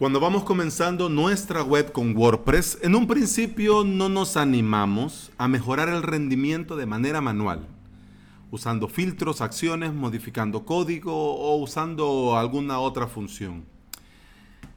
Cuando 0.00 0.18
vamos 0.18 0.44
comenzando 0.44 1.10
nuestra 1.10 1.62
web 1.62 1.92
con 1.92 2.16
WordPress, 2.16 2.78
en 2.80 2.94
un 2.94 3.06
principio 3.06 3.84
no 3.84 4.08
nos 4.08 4.38
animamos 4.38 5.30
a 5.36 5.46
mejorar 5.46 5.90
el 5.90 6.02
rendimiento 6.02 6.74
de 6.74 6.86
manera 6.86 7.20
manual, 7.20 7.68
usando 8.50 8.88
filtros, 8.88 9.42
acciones, 9.42 9.92
modificando 9.92 10.64
código 10.64 11.12
o 11.12 11.54
usando 11.56 12.38
alguna 12.38 12.78
otra 12.78 13.08
función. 13.08 13.66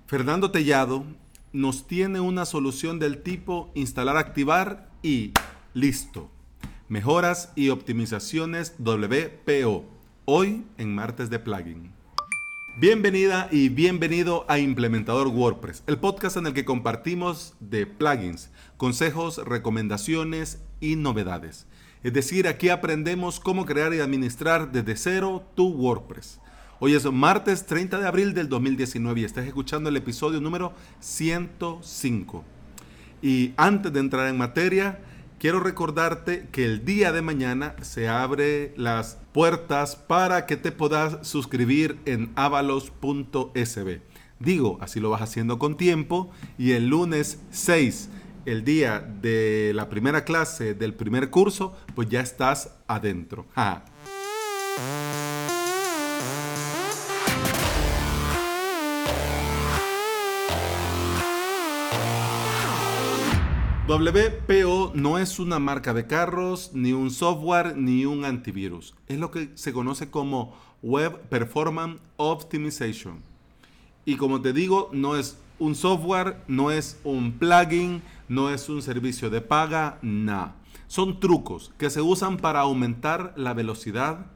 Fernando 0.08 0.52
Tellado 0.52 1.06
nos 1.54 1.88
tiene 1.88 2.20
una 2.20 2.44
solución 2.44 3.00
del 3.00 3.24
tipo 3.24 3.72
instalar, 3.76 4.18
activar 4.18 4.90
y 5.04 5.32
listo. 5.74 6.30
Mejoras 6.90 7.54
y 7.56 7.70
optimizaciones 7.70 8.76
WPO. 8.78 9.86
Hoy 10.26 10.66
en 10.78 10.94
martes 10.94 11.30
de 11.30 11.40
plugin. 11.40 12.03
Bienvenida 12.76 13.50
y 13.52 13.70
bienvenido 13.70 14.46
a 14.48 14.58
Implementador 14.58 15.28
WordPress, 15.28 15.84
el 15.86 16.00
podcast 16.00 16.38
en 16.38 16.48
el 16.48 16.56
que 16.56 16.66
compartimos 16.66 17.54
de 17.60 17.86
plugins, 17.86 18.50
consejos, 18.78 19.38
recomendaciones 19.46 20.60
y 20.80 20.96
novedades. 20.96 21.68
Es 22.02 22.14
decir, 22.14 22.48
aquí 22.48 22.70
aprendemos 22.70 23.40
cómo 23.40 23.68
crear 23.68 23.94
y 23.94 24.00
administrar 24.00 24.72
desde 24.72 24.96
cero 24.96 25.44
tu 25.54 25.68
WordPress. 25.68 26.40
Hoy 26.80 26.96
es 26.96 27.06
martes 27.06 27.68
30 27.68 28.00
de 28.00 28.08
abril 28.08 28.34
del 28.34 28.50
2019 28.50 29.22
y 29.22 29.24
estás 29.24 29.46
escuchando 29.46 29.90
el 29.90 29.98
episodio 29.98 30.42
número 30.42 30.74
105. 31.00 32.44
Y 33.22 33.54
antes 33.56 33.94
de 33.94 34.00
entrar 34.00 34.28
en 34.28 34.38
materia, 34.38 35.00
quiero 35.44 35.60
recordarte 35.60 36.48
que 36.54 36.64
el 36.64 36.86
día 36.86 37.12
de 37.12 37.22
mañana 37.22 37.76
se 37.82 38.08
abre 38.08 38.74
las 38.78 39.18
puertas 39.34 39.98
para 39.98 40.46
que 40.46 40.56
te 40.56 40.72
puedas 40.72 41.28
suscribir 41.28 42.00
en 42.06 42.32
avalos.sb. 42.36 44.00
Digo, 44.40 44.78
así 44.80 45.02
lo 45.02 45.10
vas 45.10 45.22
haciendo 45.22 45.60
con 45.60 45.76
tiempo 45.76 46.32
y 46.58 46.72
el 46.72 46.88
lunes 46.88 47.42
6, 47.52 48.10
el 48.46 48.64
día 48.64 49.02
de 49.02 49.74
la 49.76 49.90
primera 49.90 50.24
clase 50.24 50.76
del 50.76 50.94
primer 50.94 51.30
curso, 51.30 51.76
pues 51.94 52.08
ya 52.08 52.22
estás 52.22 52.78
adentro. 52.88 53.46
WPO 63.86 64.94
no 64.96 65.18
es 65.18 65.40
una 65.40 65.60
marca 65.60 65.94
de 65.94 66.08
carros, 66.08 66.72
ni 66.74 66.94
un 66.94 67.12
software, 67.12 67.76
ni 67.76 68.06
un 68.06 68.24
antivirus. 68.24 68.96
Es 69.10 69.20
lo 69.20 69.30
que 69.30 69.50
se 69.56 69.74
conoce 69.74 70.10
como 70.10 70.56
Web 70.82 71.20
Performance 71.24 72.00
Optimization. 72.16 73.20
Y 74.06 74.16
como 74.16 74.40
te 74.40 74.54
digo, 74.54 74.90
no 74.94 75.18
es 75.18 75.38
un 75.60 75.76
software, 75.76 76.38
no 76.48 76.72
es 76.72 76.98
un 77.04 77.34
plugin, 77.34 78.02
no 78.30 78.52
es 78.52 78.70
un 78.70 78.82
servicio 78.82 79.30
de 79.30 79.42
paga, 79.42 80.00
nada. 80.02 80.56
Son 80.88 81.20
trucos 81.20 81.74
que 81.78 81.90
se 81.90 82.00
usan 82.00 82.38
para 82.38 82.62
aumentar 82.62 83.34
la 83.36 83.54
velocidad, 83.54 84.28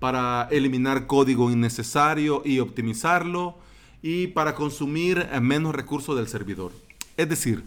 para 0.00 0.48
eliminar 0.50 1.06
código 1.06 1.52
innecesario 1.52 2.42
y 2.44 2.58
optimizarlo, 2.58 3.58
y 4.02 4.26
para 4.28 4.56
consumir 4.56 5.24
menos 5.40 5.72
recursos 5.72 6.16
del 6.16 6.26
servidor. 6.26 6.72
Es 7.16 7.28
decir, 7.28 7.64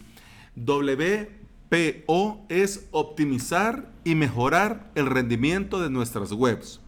WPO 0.55 2.45
es 2.49 2.87
optimizar 2.91 3.91
y 4.03 4.15
mejorar 4.15 4.91
el 4.95 5.05
rendimiento 5.05 5.81
de 5.81 5.89
nuestras 5.89 6.31
webs. 6.31 6.81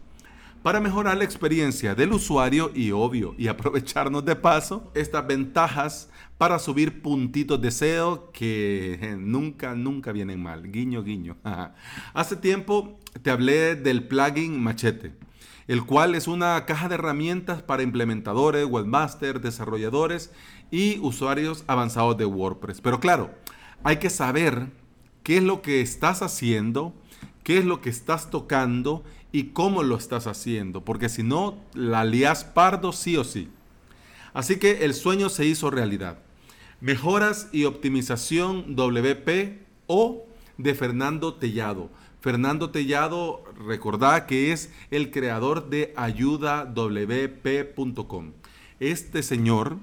Para 0.62 0.80
mejorar 0.80 1.18
la 1.18 1.24
experiencia 1.24 1.94
del 1.94 2.12
usuario 2.12 2.70
y 2.74 2.90
obvio, 2.90 3.34
y 3.36 3.48
aprovecharnos 3.48 4.24
de 4.24 4.34
paso, 4.34 4.90
estas 4.94 5.26
ventajas 5.26 6.08
para 6.38 6.58
subir 6.58 7.02
puntitos 7.02 7.60
de 7.60 7.70
SEO 7.70 8.30
que 8.32 9.14
nunca, 9.18 9.74
nunca 9.74 10.10
vienen 10.10 10.42
mal. 10.42 10.70
Guiño, 10.70 11.02
guiño. 11.02 11.36
Hace 12.14 12.36
tiempo 12.36 12.98
te 13.22 13.30
hablé 13.30 13.76
del 13.76 14.06
plugin 14.08 14.62
Machete, 14.62 15.12
el 15.68 15.84
cual 15.84 16.14
es 16.14 16.28
una 16.28 16.64
caja 16.64 16.88
de 16.88 16.94
herramientas 16.94 17.62
para 17.62 17.82
implementadores, 17.82 18.64
webmasters, 18.64 19.42
desarrolladores 19.42 20.32
y 20.70 20.98
usuarios 21.00 21.64
avanzados 21.66 22.16
de 22.16 22.24
WordPress. 22.24 22.80
Pero 22.80 23.00
claro, 23.00 23.30
hay 23.84 23.98
que 23.98 24.10
saber 24.10 24.66
qué 25.22 25.36
es 25.36 25.42
lo 25.42 25.62
que 25.62 25.80
estás 25.80 26.22
haciendo, 26.22 26.92
qué 27.44 27.58
es 27.58 27.64
lo 27.64 27.80
que 27.80 27.90
estás 27.90 28.30
tocando 28.30 29.04
y 29.30 29.44
cómo 29.48 29.82
lo 29.82 29.96
estás 29.96 30.26
haciendo, 30.26 30.84
porque 30.84 31.08
si 31.08 31.22
no, 31.22 31.58
la 31.74 32.04
lías 32.04 32.44
pardo 32.44 32.92
sí 32.92 33.16
o 33.16 33.24
sí. 33.24 33.48
Así 34.32 34.56
que 34.56 34.84
el 34.84 34.94
sueño 34.94 35.28
se 35.28 35.44
hizo 35.46 35.70
realidad. 35.70 36.18
Mejoras 36.80 37.48
y 37.52 37.64
optimización 37.64 38.74
WP 38.74 39.60
o 39.86 40.24
de 40.58 40.74
Fernando 40.74 41.34
Tellado. 41.34 41.90
Fernando 42.20 42.70
Tellado, 42.70 43.44
recordá 43.66 44.26
que 44.26 44.52
es 44.52 44.72
el 44.90 45.10
creador 45.10 45.68
de 45.68 45.92
ayudawp.com. 45.96 46.72
Este 48.80 49.22
señor 49.22 49.76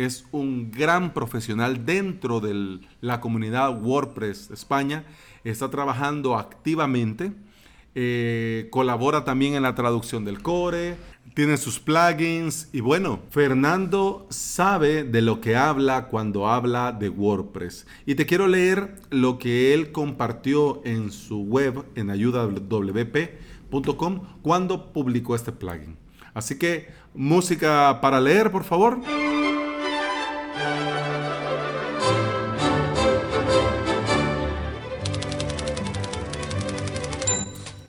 es 0.00 0.24
un 0.32 0.70
gran 0.70 1.12
profesional 1.12 1.84
dentro 1.84 2.40
de 2.40 2.80
la 3.02 3.20
comunidad 3.20 3.82
WordPress 3.82 4.50
España, 4.50 5.04
está 5.44 5.68
trabajando 5.68 6.38
activamente, 6.38 7.32
eh, 7.94 8.68
colabora 8.70 9.24
también 9.24 9.54
en 9.54 9.62
la 9.62 9.74
traducción 9.74 10.24
del 10.24 10.40
core, 10.40 10.96
tiene 11.34 11.58
sus 11.58 11.78
plugins 11.78 12.70
y 12.72 12.80
bueno, 12.80 13.20
Fernando 13.28 14.26
sabe 14.30 15.04
de 15.04 15.20
lo 15.20 15.42
que 15.42 15.54
habla 15.54 16.06
cuando 16.06 16.48
habla 16.48 16.92
de 16.92 17.10
WordPress. 17.10 17.86
Y 18.06 18.14
te 18.14 18.24
quiero 18.24 18.48
leer 18.48 18.96
lo 19.10 19.38
que 19.38 19.74
él 19.74 19.92
compartió 19.92 20.80
en 20.86 21.12
su 21.12 21.42
web 21.42 21.84
en 21.94 22.08
ayudawp.com 22.08 22.60
cuando 24.40 24.94
publicó 24.94 25.34
este 25.34 25.52
plugin. 25.52 25.98
Así 26.32 26.58
que 26.58 26.88
música 27.12 27.98
para 28.00 28.18
leer, 28.18 28.50
por 28.50 28.64
favor. 28.64 29.00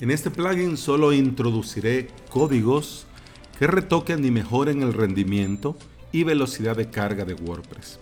En 0.01 0.09
este 0.09 0.31
plugin 0.31 0.77
solo 0.77 1.13
introduciré 1.13 2.07
códigos 2.31 3.05
que 3.59 3.67
retoquen 3.67 4.25
y 4.25 4.31
mejoren 4.31 4.81
el 4.81 4.93
rendimiento 4.93 5.77
y 6.11 6.23
velocidad 6.23 6.75
de 6.75 6.89
carga 6.89 7.23
de 7.23 7.35
WordPress 7.35 7.99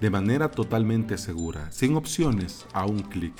de 0.00 0.10
manera 0.10 0.52
totalmente 0.52 1.18
segura, 1.18 1.72
sin 1.72 1.96
opciones 1.96 2.64
a 2.72 2.86
un 2.86 3.00
clic. 3.00 3.34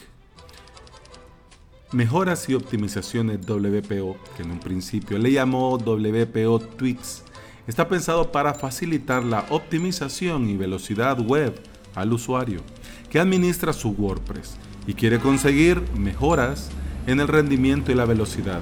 Mejoras 1.92 2.48
y 2.48 2.54
optimizaciones 2.54 3.38
WPO, 3.48 4.16
que 4.36 4.42
en 4.42 4.50
un 4.50 4.58
principio 4.58 5.16
le 5.16 5.30
llamó 5.30 5.78
WPO 5.78 6.58
Tweaks, 6.58 7.22
está 7.68 7.88
pensado 7.88 8.32
para 8.32 8.54
facilitar 8.54 9.24
la 9.24 9.46
optimización 9.50 10.50
y 10.50 10.56
velocidad 10.56 11.20
web 11.20 11.54
al 11.94 12.12
usuario 12.12 12.60
que 13.08 13.20
administra 13.20 13.72
su 13.72 13.90
WordPress 13.90 14.56
y 14.88 14.94
quiere 14.94 15.20
conseguir 15.20 15.80
mejoras 15.96 16.70
en 17.10 17.18
el 17.18 17.26
rendimiento 17.26 17.90
y 17.90 17.96
la 17.96 18.04
velocidad, 18.04 18.60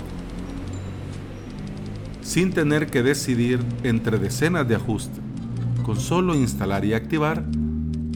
sin 2.22 2.50
tener 2.52 2.86
que 2.86 3.02
decidir 3.02 3.60
entre 3.82 4.18
decenas 4.18 4.66
de 4.66 4.74
ajustes. 4.74 5.20
Con 5.84 6.00
solo 6.00 6.34
instalar 6.34 6.82
y 6.86 6.94
activar, 6.94 7.44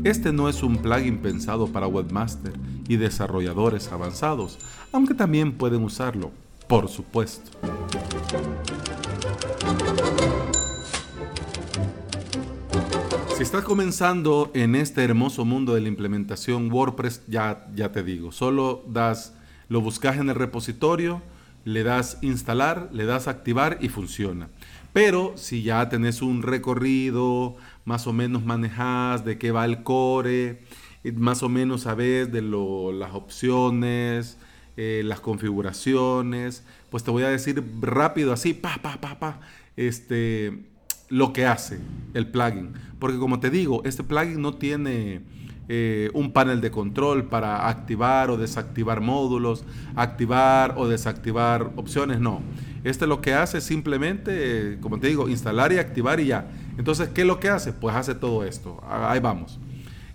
este 0.04 0.32
no 0.32 0.48
es 0.48 0.62
un 0.62 0.78
plugin 0.78 1.18
pensado 1.18 1.66
para 1.66 1.86
webmaster 1.86 2.54
y 2.88 2.96
desarrolladores 2.96 3.92
avanzados, 3.92 4.58
aunque 4.90 5.12
también 5.12 5.52
pueden 5.52 5.84
usarlo, 5.84 6.30
por 6.66 6.88
supuesto. 6.88 7.50
Si 13.36 13.42
estás 13.42 13.64
comenzando 13.64 14.50
en 14.54 14.76
este 14.76 15.04
hermoso 15.04 15.44
mundo 15.44 15.74
de 15.74 15.82
la 15.82 15.88
implementación 15.88 16.72
WordPress, 16.72 17.22
ya, 17.28 17.66
ya 17.74 17.92
te 17.92 18.02
digo, 18.02 18.32
solo 18.32 18.82
das 18.88 19.34
lo 19.72 19.80
buscas 19.80 20.18
en 20.18 20.28
el 20.28 20.34
repositorio, 20.34 21.22
le 21.64 21.82
das 21.82 22.18
instalar, 22.20 22.90
le 22.92 23.06
das 23.06 23.26
activar 23.26 23.78
y 23.80 23.88
funciona. 23.88 24.50
Pero 24.92 25.32
si 25.36 25.62
ya 25.62 25.88
tenés 25.88 26.20
un 26.20 26.42
recorrido, 26.42 27.56
más 27.86 28.06
o 28.06 28.12
menos 28.12 28.44
manejas 28.44 29.24
de 29.24 29.38
qué 29.38 29.50
va 29.50 29.64
el 29.64 29.82
core, 29.82 30.60
más 31.14 31.42
o 31.42 31.48
menos 31.48 31.82
sabes 31.82 32.30
de 32.30 32.42
las 32.42 33.14
opciones, 33.14 34.36
eh, 34.76 35.00
las 35.06 35.20
configuraciones, 35.20 36.64
pues 36.90 37.02
te 37.02 37.10
voy 37.10 37.22
a 37.22 37.28
decir 37.28 37.64
rápido 37.80 38.34
así, 38.34 38.52
pa, 38.52 38.78
pa, 38.82 39.00
pa, 39.00 39.18
pa, 39.18 39.40
este, 39.78 40.66
lo 41.08 41.32
que 41.32 41.46
hace 41.46 41.80
el 42.12 42.26
plugin. 42.26 42.74
Porque 42.98 43.16
como 43.16 43.40
te 43.40 43.48
digo, 43.48 43.80
este 43.86 44.04
plugin 44.04 44.42
no 44.42 44.52
tiene 44.52 45.22
eh, 45.68 46.10
un 46.12 46.32
panel 46.32 46.60
de 46.60 46.70
control 46.70 47.24
para 47.24 47.68
activar 47.68 48.30
o 48.30 48.36
desactivar 48.36 49.00
módulos, 49.00 49.64
activar 49.94 50.74
o 50.76 50.88
desactivar 50.88 51.70
opciones, 51.76 52.20
no. 52.20 52.42
Este 52.84 53.06
lo 53.06 53.20
que 53.20 53.34
hace 53.34 53.58
es 53.58 53.64
simplemente, 53.64 54.78
como 54.80 54.98
te 54.98 55.06
digo, 55.06 55.28
instalar 55.28 55.72
y 55.72 55.78
activar 55.78 56.18
y 56.20 56.26
ya. 56.26 56.46
Entonces, 56.76 57.10
¿qué 57.10 57.20
es 57.20 57.26
lo 57.26 57.38
que 57.38 57.48
hace? 57.48 57.72
Pues 57.72 57.94
hace 57.94 58.14
todo 58.14 58.44
esto. 58.44 58.82
Ahí 58.88 59.20
vamos. 59.20 59.60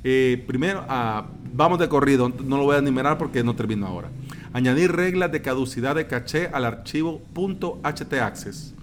Eh, 0.04 0.44
primero, 0.48 0.84
ah, 0.90 1.28
vamos 1.54 1.80
de 1.80 1.88
corrido, 1.88 2.30
no 2.44 2.58
lo 2.58 2.64
voy 2.64 2.76
a 2.76 2.80
enumerar 2.80 3.18
porque 3.18 3.44
no 3.44 3.56
termino 3.56 3.88
ahora. 3.88 4.10
Añadir 4.54 4.92
reglas 4.92 5.32
de 5.32 5.42
caducidad 5.42 5.96
de 5.96 6.08
caché 6.08 6.50
al 6.52 6.66
archivo 6.66 7.22
.htaccess 7.34 8.74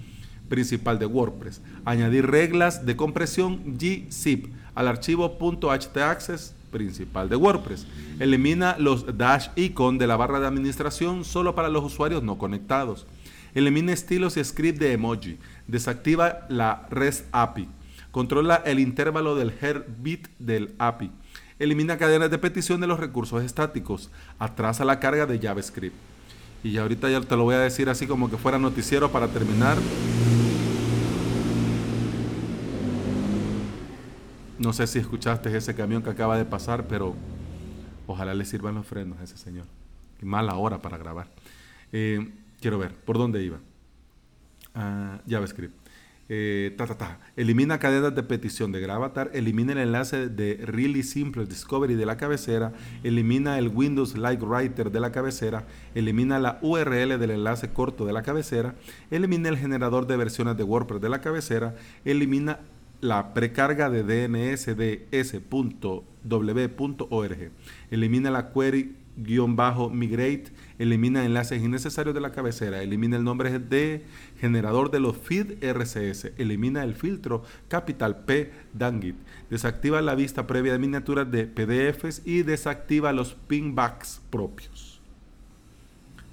principal 0.49 0.99
de 0.99 1.07
WordPress. 1.07 1.61
Añadir 1.85 2.27
reglas 2.27 2.87
de 2.87 2.97
compresión 2.97 3.77
gzip 3.79 4.47
al 4.75 4.89
archivo 4.89 5.39
.htaccess 5.39 6.55
principal 6.71 7.29
de 7.29 7.37
WordPress. 7.37 7.87
Elimina 8.19 8.77
los 8.79 9.17
dash 9.17 9.49
icon 9.55 9.97
de 9.97 10.07
la 10.07 10.17
barra 10.17 10.41
de 10.41 10.47
administración 10.47 11.25
solo 11.25 11.55
para 11.55 11.69
los 11.69 11.85
usuarios 11.85 12.23
no 12.23 12.37
conectados. 12.37 13.07
Elimina 13.55 13.93
estilos 13.93 14.37
y 14.37 14.45
script 14.45 14.81
de 14.81 14.93
emoji. 14.93 15.39
Desactiva 15.69 16.47
la 16.49 16.87
REST 16.91 17.27
API. 17.31 17.69
Controla 18.11 18.63
el 18.65 18.81
intervalo 18.81 19.37
del 19.37 19.53
heartbeat 19.61 20.29
del 20.39 20.75
API. 20.79 21.13
Elimina 21.61 21.97
cadenas 21.97 22.31
de 22.31 22.39
petición 22.39 22.81
de 22.81 22.89
los 22.89 22.99
recursos 22.99 23.45
estáticos. 23.45 24.11
Atrasa 24.41 24.85
la 24.85 24.99
carga 24.99 25.27
de 25.27 25.39
JavaScript. 25.39 25.95
Y 26.65 26.79
ahorita 26.79 27.09
ya 27.09 27.21
te 27.21 27.37
lo 27.37 27.45
voy 27.45 27.55
a 27.55 27.61
decir 27.61 27.89
así 27.89 28.07
como 28.07 28.29
que 28.29 28.37
fuera 28.37 28.59
noticiero 28.59 29.13
para 29.13 29.29
terminar. 29.29 29.77
No 34.65 34.73
sé 34.73 34.87
si 34.87 34.99
escuchaste 34.99 35.55
ese 35.55 35.75
camión 35.75 36.03
que 36.03 36.09
acaba 36.09 36.39
de 36.39 36.47
pasar, 36.47 36.87
pero 36.89 37.15
ojalá 38.07 38.33
le 38.33 38.47
sirvan 38.47 38.75
los 38.75 38.87
frenos 38.87 39.21
a 39.21 39.25
ese 39.25 39.37
señor. 39.37 39.67
Mala 40.23 40.55
hora 40.55 40.81
para 40.81 40.97
grabar. 40.97 41.29
Eh, 41.93 42.33
quiero 42.63 42.79
ver, 42.79 42.95
¿por 42.95 43.19
dónde 43.19 43.43
iba? 43.43 43.59
Ah, 44.75 45.21
JavaScript. 45.29 45.85
Eh, 46.31 46.75
elimina 47.37 47.79
cadenas 47.79 48.15
de 48.15 48.23
petición 48.23 48.73
de 48.73 48.81
Gravatar, 48.81 49.31
elimina 49.35 49.73
el 49.73 49.79
enlace 49.79 50.31
de 50.31 50.57
Really 50.65 51.03
Simple 51.03 51.45
Discovery 51.45 51.97
de 51.97 52.07
la 52.07 52.17
cabecera, 52.17 52.73
elimina 53.03 53.59
el 53.59 53.69
Windows 53.69 54.17
Light 54.17 54.41
Writer 54.43 54.91
de 54.91 55.01
la 55.01 55.13
cabecera, 55.13 55.67
elimina 55.95 56.39
la 56.39 56.59
URL 56.63 57.19
del 57.19 57.31
enlace 57.31 57.75
corto 57.75 58.07
de 58.07 58.15
la 58.15 58.23
cabecera, 58.23 58.75
elimina 59.11 59.51
el 59.51 59.59
generador 59.59 60.07
de 60.07 60.17
versiones 60.17 60.57
de 60.57 60.65
WordPress 60.65 61.03
de 61.03 61.11
la 61.11 61.21
cabecera, 61.21 61.75
elimina 62.07 62.61
la 63.01 63.35
precarga 63.35 63.91
de 63.91 64.03
DNS 64.03 64.77
de 64.77 65.07
s.w.org. 65.11 65.51
Elimina 67.91 68.31
la 68.31 68.53
query-migrate, 68.53 70.45
elimina 70.79 71.25
enlaces 71.25 71.63
innecesarios 71.63 72.15
de 72.15 72.21
la 72.21 72.33
cabecera, 72.33 72.83
elimina 72.83 73.17
el 73.17 73.25
nombre 73.25 73.59
de 73.59 74.05
generador 74.41 74.91
de 74.91 75.01
los 75.01 75.17
feed 75.17 75.63
RCS, 75.63 76.33
elimina 76.39 76.83
el 76.83 76.95
filtro 76.95 77.43
capital 77.69 78.25
P 78.25 78.53
Dangit, 78.73 79.17
desactiva 79.51 80.01
la 80.03 80.15
vista 80.15 80.47
previa 80.47 80.73
de 80.73 80.79
miniaturas 80.79 81.31
de 81.31 81.47
PDFs 81.47 82.23
y 82.25 82.43
desactiva 82.43 83.13
los 83.13 83.35
pingbacks 83.35 84.23
propios 84.31 84.94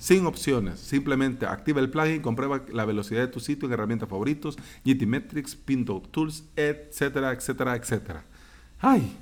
sin 0.02 0.26
opciones. 0.26 0.80
Simplemente 0.80 1.46
activa 1.46 1.80
el 1.80 1.92
plugin, 1.92 2.24
comprueba 2.24 2.66
la 2.74 2.86
velocidad 2.86 3.22
de 3.22 3.28
tu 3.28 3.40
sitio 3.40 3.68
en 3.68 3.74
herramientas 3.74 4.10
favoritos, 4.10 4.58
GTmetrix, 4.84 5.56
Pinto 5.56 6.02
Tools, 6.10 6.44
etcétera, 6.56 7.32
etcétera, 7.32 7.76
etcétera. 7.76 8.24
Ay, 8.80 9.16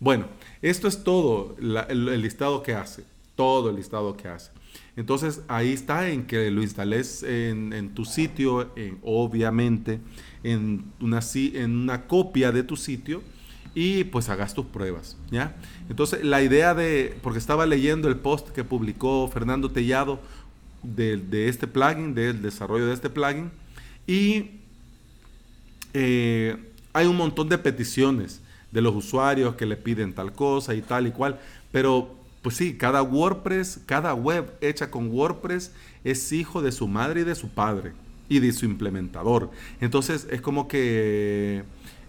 bueno, 0.00 0.24
esto 0.62 0.88
es 0.88 1.04
todo 1.04 1.54
el, 1.60 2.22
listado 2.22 2.62
que 2.62 2.72
hace. 2.72 3.04
Todo 3.36 3.68
el 3.68 3.76
listado 3.76 4.16
que 4.16 4.28
hace. 4.28 4.50
Entonces 4.96 5.42
ahí 5.48 5.74
está 5.74 6.08
en 6.08 6.26
que 6.26 6.50
lo 6.50 6.62
instales 6.62 7.22
en, 7.22 7.90
tu 7.94 8.06
sitio, 8.06 8.72
obviamente 9.02 10.00
en 10.42 10.92
una, 10.98 11.20
en 11.34 11.76
una 11.76 12.06
copia 12.06 12.52
de 12.52 12.62
tu 12.62 12.76
sitio 12.76 13.22
y 13.74 14.04
pues 14.04 14.28
hagas 14.28 14.54
tus 14.54 14.66
pruebas, 14.66 15.16
¿ya? 15.30 15.56
Entonces, 15.88 16.24
la 16.24 16.42
idea 16.42 16.74
de, 16.74 17.16
porque 17.22 17.38
estaba 17.38 17.66
leyendo 17.66 18.08
el 18.08 18.16
post 18.16 18.50
que 18.50 18.64
publicó 18.64 19.28
Fernando 19.28 19.70
Tellado 19.70 20.20
de, 20.82 21.48
este 21.48 21.66
plugin, 21.66 22.14
del 22.14 22.42
desarrollo 22.42 22.86
de 22.86 22.94
este 22.94 23.08
plugin, 23.08 23.50
y 24.06 24.50
eh, 25.94 26.56
hay 26.92 27.06
un 27.06 27.16
montón 27.16 27.48
de 27.48 27.58
peticiones 27.58 28.40
de 28.70 28.80
los 28.80 28.94
usuarios 28.94 29.54
que 29.54 29.66
le 29.66 29.76
piden 29.76 30.14
tal 30.14 30.32
cosa 30.32 30.74
y 30.74 30.82
tal 30.82 31.06
y 31.06 31.12
cual, 31.12 31.38
pero 31.70 32.14
pues 32.42 32.56
sí, 32.56 32.76
cada 32.76 33.02
WordPress, 33.02 33.80
cada 33.86 34.14
web 34.14 34.52
hecha 34.60 34.90
con 34.90 35.08
WordPress 35.10 35.72
es 36.02 36.32
hijo 36.32 36.60
de 36.60 36.72
su 36.72 36.88
madre 36.88 37.20
y 37.20 37.24
de 37.24 37.36
su 37.36 37.48
padre 37.48 37.92
y 38.28 38.40
de 38.40 38.52
su 38.52 38.64
implementador. 38.64 39.50
Entonces 39.80 40.26
es 40.30 40.40
como 40.40 40.66
que 40.66 41.62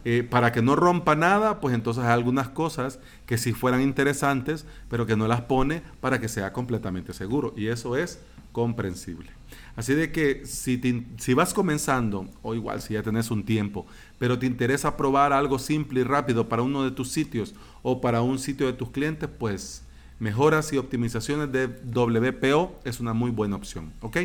eh, 0.05 0.27
para 0.29 0.51
que 0.51 0.61
no 0.61 0.75
rompa 0.75 1.15
nada, 1.15 1.61
pues 1.61 1.73
entonces 1.73 2.03
hay 2.03 2.11
algunas 2.11 2.49
cosas 2.49 2.99
que 3.25 3.37
sí 3.37 3.53
fueran 3.53 3.81
interesantes, 3.81 4.65
pero 4.89 5.05
que 5.05 5.15
no 5.15 5.27
las 5.27 5.41
pone 5.41 5.81
para 6.01 6.19
que 6.19 6.27
sea 6.27 6.53
completamente 6.53 7.13
seguro. 7.13 7.53
Y 7.55 7.67
eso 7.67 7.95
es 7.95 8.19
comprensible. 8.51 9.31
Así 9.75 9.93
de 9.93 10.11
que 10.11 10.45
si, 10.45 10.79
si 11.17 11.33
vas 11.33 11.53
comenzando, 11.53 12.27
o 12.41 12.53
igual 12.53 12.81
si 12.81 12.93
ya 12.93 13.03
tenés 13.03 13.31
un 13.31 13.43
tiempo, 13.43 13.85
pero 14.19 14.37
te 14.37 14.45
interesa 14.45 14.95
probar 14.95 15.33
algo 15.33 15.57
simple 15.57 16.01
y 16.01 16.03
rápido 16.03 16.47
para 16.47 16.61
uno 16.61 16.83
de 16.83 16.91
tus 16.91 17.11
sitios 17.11 17.55
o 17.81 17.99
para 17.99 18.21
un 18.21 18.39
sitio 18.39 18.67
de 18.67 18.73
tus 18.73 18.91
clientes, 18.91 19.29
pues 19.37 19.83
mejoras 20.19 20.71
y 20.71 20.77
optimizaciones 20.77 21.51
de 21.51 21.67
WPO 21.67 22.79
es 22.85 22.99
una 22.99 23.13
muy 23.13 23.31
buena 23.31 23.55
opción. 23.55 23.93
¿Ok? 24.01 24.17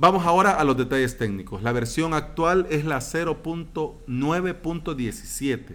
Vamos 0.00 0.24
ahora 0.24 0.52
a 0.52 0.62
los 0.62 0.76
detalles 0.76 1.18
técnicos. 1.18 1.60
La 1.60 1.72
versión 1.72 2.14
actual 2.14 2.68
es 2.70 2.84
la 2.84 2.98
0.9.17. 2.98 5.74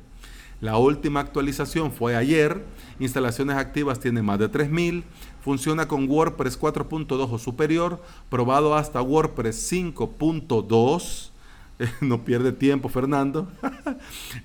La 0.61 0.77
última 0.77 1.19
actualización 1.19 1.91
fue 1.91 2.15
ayer. 2.15 2.63
Instalaciones 3.01 3.57
activas 3.57 3.99
tiene 3.99 4.21
más 4.21 4.39
de 4.39 4.47
3000. 4.47 5.03
Funciona 5.41 5.89
con 5.89 6.09
WordPress 6.09 6.57
4.2 6.57 7.33
o 7.33 7.37
superior. 7.37 8.01
Probado 8.29 8.75
hasta 8.75 9.01
WordPress 9.01 9.69
5.2. 9.73 11.31
no 11.99 12.23
pierde 12.23 12.53
tiempo, 12.53 12.87
Fernando. 12.87 13.51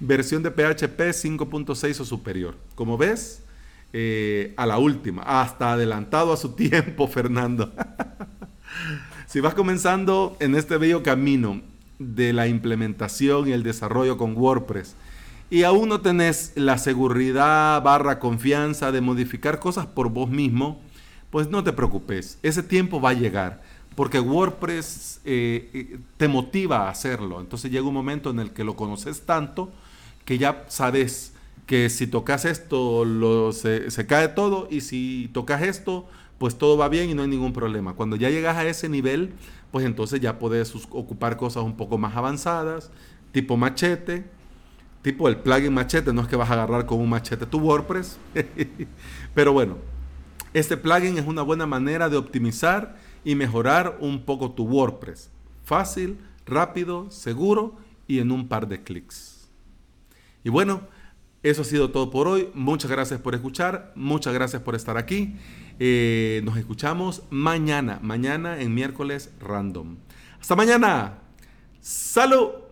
Versión 0.01 0.43
de 0.43 0.51
PHP 0.51 1.13
5.6 1.13 2.01
o 2.01 2.05
superior. 2.05 2.57
Como 2.75 2.99
ves, 2.99 3.45
eh, 3.93 4.55
a 4.57 4.67
la 4.67 4.79
última. 4.79 5.23
Hasta 5.23 5.75
adelantado 5.75 6.33
a 6.33 6.37
su 6.37 6.53
tiempo, 6.57 7.07
Fernando. 7.07 7.73
Si 9.29 9.41
vas 9.41 9.53
comenzando 9.53 10.39
en 10.41 10.55
este 10.55 10.79
bello 10.79 11.03
camino 11.03 11.61
de 11.99 12.33
la 12.33 12.49
implementación 12.49 13.47
y 13.47 13.53
el 13.53 13.63
desarrollo 13.63 14.17
con 14.17 14.35
WordPress 14.35 14.97
y 15.51 15.65
aún 15.65 15.91
no 15.91 16.01
tenés 16.01 16.53
la 16.55 16.79
seguridad 16.79 17.83
barra 17.83 18.21
confianza 18.21 18.91
de 18.91 19.03
modificar 19.03 19.59
cosas 19.59 19.85
por 19.85 20.09
vos 20.09 20.31
mismo, 20.31 20.81
pues 21.29 21.51
no 21.51 21.63
te 21.63 21.75
preocupes, 21.75 22.39
ese 22.43 22.63
tiempo 22.63 23.03
va 23.03 23.11
a 23.11 23.13
llegar 23.13 23.61
porque 23.95 24.19
WordPress 24.19 25.21
eh, 25.27 25.69
eh, 25.75 25.99
te 26.17 26.27
motiva 26.27 26.87
a 26.87 26.91
hacerlo. 26.91 27.43
Entonces 27.43 27.71
llega 27.71 27.87
un 27.87 27.93
momento 27.93 28.31
en 28.31 28.39
el 28.39 28.53
que 28.53 28.65
lo 28.65 28.77
conoces 28.77 29.27
tanto 29.27 29.71
que 30.25 30.39
ya 30.39 30.65
sabes 30.69 31.35
que 31.67 31.91
si 31.91 32.07
tocas 32.07 32.47
esto 32.47 33.53
se, 33.53 33.91
se, 33.91 34.07
cae 34.07 34.29
todo 34.29 34.69
y 34.71 34.81
si 34.81 35.29
tocas 35.35 35.61
esto 35.61 36.09
pues 36.39 36.57
todo 36.57 36.77
va 36.77 36.89
bien 36.89 37.11
y 37.11 37.15
no 37.15 37.23
hay 37.23 37.29
ningún 37.29 37.53
problema. 37.53 37.95
Cuando 37.95 38.17
ya 38.17 38.31
llegas 38.31 38.57
a 38.57 38.65
ese 38.65 38.89
nivel, 38.89 39.33
pues 39.71 39.85
entonces 39.85 40.21
ya 40.21 40.39
puedes 40.39 40.75
ocupar 40.91 41.37
cosas 41.37 41.65
un 41.65 41.77
poco 41.77 41.99
más 41.99 42.17
avanzadas, 42.17 42.91
tipo 43.33 43.57
machete, 43.57 44.25
tipo 45.03 45.29
el 45.29 45.37
plugin 45.37 45.75
machete, 45.75 46.13
no 46.13 46.23
es 46.23 46.29
que 46.29 46.37
vas 46.37 46.51
a 46.51 46.55
agarrar 46.55 46.87
con 46.87 47.01
un 47.01 47.11
machete 47.11 47.45
tu 47.47 47.59
WordPress, 47.59 48.19
pero 49.35 49.53
bueno, 49.53 49.77
este 50.55 50.77
plugin 50.77 51.19
es 51.19 51.27
una 51.27 51.43
buena 51.43 51.67
manera 51.67 52.09
de 52.09 52.17
optimizar 52.17 52.97
y 53.25 53.35
mejorar 53.35 53.99
un 54.01 54.25
poco 54.25 54.53
tu 54.53 54.65
WordPress. 54.65 55.31
Fácil, 55.65 56.19
rápido, 56.47 57.11
seguro 57.11 57.77
y 58.07 58.21
en 58.21 58.31
un 58.31 58.49
par 58.49 58.69
de 58.69 58.83
clics. 58.83 59.49
Y 60.43 60.49
bueno, 60.49 60.81
eso 61.43 61.63
ha 61.63 61.65
sido 61.65 61.91
todo 61.91 62.11
por 62.11 62.27
hoy. 62.27 62.49
Muchas 62.55 62.91
gracias 62.91 63.21
por 63.21 63.35
escuchar, 63.35 63.93
muchas 63.95 64.33
gracias 64.33 64.63
por 64.63 64.75
estar 64.75 64.97
aquí. 64.97 65.37
Eh, 65.81 66.41
nos 66.45 66.57
escuchamos 66.57 67.23
mañana, 67.31 67.99
mañana 68.03 68.61
en 68.61 68.75
miércoles 68.75 69.31
random. 69.41 69.97
Hasta 70.41 70.57
mañana. 70.57 71.19
Salud. 71.81 72.68